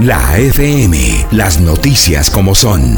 [0.00, 2.96] La FM, las noticias como son.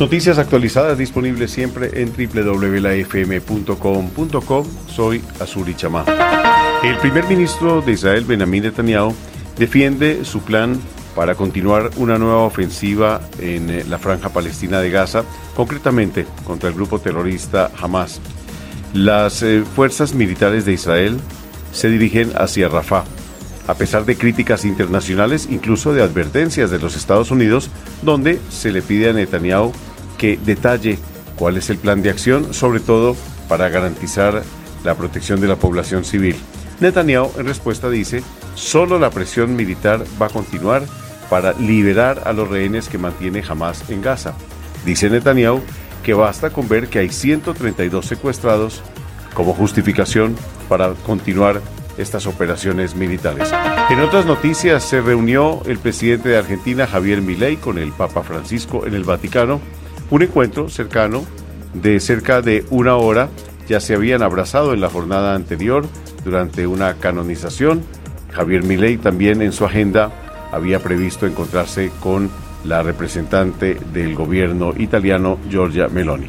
[0.00, 3.06] Noticias actualizadas disponibles siempre en www.lafm.com.co.
[4.88, 6.06] Soy Azuri Chamá.
[6.82, 9.14] El primer ministro de Israel, Benjamin Netanyahu,
[9.58, 10.80] defiende su plan
[11.14, 15.24] para continuar una nueva ofensiva en eh, la franja palestina de Gaza,
[15.54, 18.18] concretamente contra el grupo terrorista Hamas.
[18.94, 21.20] Las eh, fuerzas militares de Israel
[21.70, 23.04] se dirigen hacia Rafah
[23.66, 27.70] a pesar de críticas internacionales, incluso de advertencias de los Estados Unidos,
[28.02, 29.72] donde se le pide a Netanyahu
[30.18, 30.98] que detalle
[31.36, 33.16] cuál es el plan de acción, sobre todo
[33.48, 34.42] para garantizar
[34.84, 36.36] la protección de la población civil.
[36.80, 38.22] Netanyahu en respuesta dice,
[38.54, 40.82] solo la presión militar va a continuar
[41.28, 44.34] para liberar a los rehenes que mantiene Hamas en Gaza.
[44.84, 45.60] Dice Netanyahu
[46.04, 48.80] que basta con ver que hay 132 secuestrados
[49.34, 50.36] como justificación
[50.68, 51.60] para continuar
[51.98, 53.52] estas operaciones militares.
[53.90, 58.86] En otras noticias, se reunió el presidente de Argentina, Javier Milei, con el Papa Francisco
[58.86, 59.60] en el Vaticano.
[60.10, 61.24] Un encuentro cercano
[61.74, 63.28] de cerca de una hora.
[63.68, 65.86] Ya se habían abrazado en la jornada anterior
[66.24, 67.82] durante una canonización.
[68.32, 70.10] Javier Milei también en su agenda
[70.52, 72.30] había previsto encontrarse con
[72.64, 76.28] la representante del gobierno italiano, Giorgia Meloni.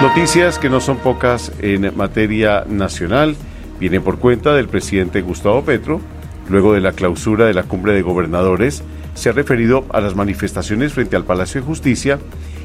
[0.00, 3.36] Noticias que no son pocas en materia nacional
[3.80, 6.00] viene por cuenta del presidente Gustavo Petro,
[6.48, 8.82] luego de la clausura de la cumbre de gobernadores,
[9.14, 12.18] se ha referido a las manifestaciones frente al Palacio de Justicia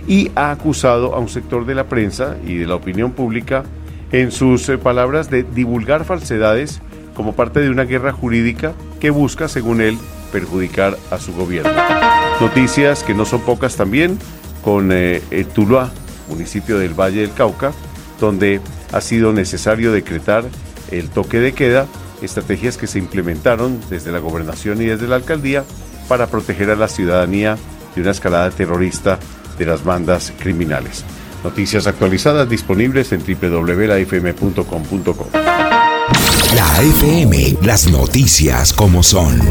[0.07, 3.63] y ha acusado a un sector de la prensa y de la opinión pública,
[4.11, 6.81] en sus eh, palabras, de divulgar falsedades
[7.13, 9.97] como parte de una guerra jurídica que busca, según él,
[10.31, 11.71] perjudicar a su gobierno.
[12.39, 14.17] Noticias que no son pocas también
[14.63, 15.21] con eh,
[15.53, 15.91] Tuluá,
[16.29, 17.73] municipio del Valle del Cauca,
[18.19, 18.61] donde
[18.93, 20.45] ha sido necesario decretar
[20.91, 21.87] el toque de queda,
[22.21, 25.63] estrategias que se implementaron desde la gobernación y desde la alcaldía
[26.07, 27.57] para proteger a la ciudadanía
[27.95, 29.17] de una escalada terrorista
[29.57, 31.03] de las bandas criminales.
[31.43, 35.29] Noticias actualizadas disponibles en www.lafm.com.co.
[36.55, 39.41] La FM, las noticias como son.